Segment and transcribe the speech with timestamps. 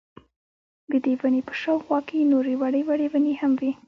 [0.91, 3.71] ددې وني په شاوخوا کي نوري وړې وړې وني هم وې